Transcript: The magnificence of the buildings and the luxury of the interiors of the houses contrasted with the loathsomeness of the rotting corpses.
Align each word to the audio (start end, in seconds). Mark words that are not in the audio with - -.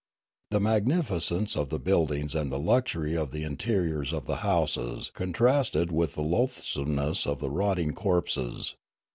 The 0.49 0.59
magnificence 0.59 1.55
of 1.55 1.69
the 1.69 1.77
buildings 1.77 2.33
and 2.33 2.51
the 2.51 2.57
luxury 2.57 3.15
of 3.15 3.29
the 3.29 3.43
interiors 3.43 4.11
of 4.11 4.25
the 4.25 4.37
houses 4.37 5.11
contrasted 5.13 5.91
with 5.91 6.15
the 6.15 6.23
loathsomeness 6.23 7.27
of 7.27 7.37
the 7.39 7.51
rotting 7.51 7.93
corpses. 7.93 8.73